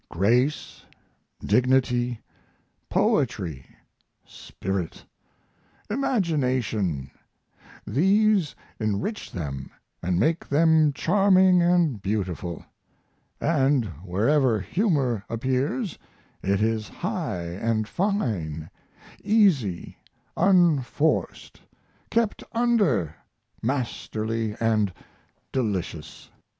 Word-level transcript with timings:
Grace, 0.09 0.83
dignity, 1.45 2.19
poetry, 2.89 3.63
spirit, 4.25 5.05
imagination, 5.91 7.11
these 7.85 8.55
enrich 8.79 9.31
them 9.31 9.69
and 10.01 10.19
make 10.19 10.49
them 10.49 10.91
charming 10.91 11.61
and 11.61 12.01
beautiful; 12.01 12.65
and 13.39 13.85
wherever 14.03 14.59
humor 14.59 15.23
appears 15.29 15.99
it 16.41 16.63
is 16.63 16.87
high 16.89 17.43
and 17.45 17.87
fine 17.87 18.71
easy, 19.23 19.97
unforced, 20.35 21.61
kept 22.09 22.43
under, 22.53 23.13
masterly, 23.61 24.55
and 24.59 24.91
delicious. 25.51 26.31